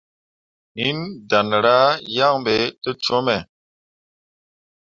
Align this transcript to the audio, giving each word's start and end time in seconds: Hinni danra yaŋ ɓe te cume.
Hinni 0.79 1.11
danra 1.29 1.75
yaŋ 2.15 2.35
ɓe 2.45 2.55
te 2.81 2.89
cume. 3.03 3.35